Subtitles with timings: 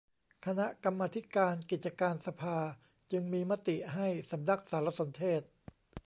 [0.45, 2.57] คณะกรรมาธิการกิจการสภา
[3.11, 5.41] จึงมีมติให้สำนักสารสนเทศ